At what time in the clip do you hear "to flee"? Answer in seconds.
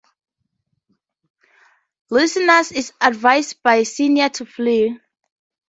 4.31-4.97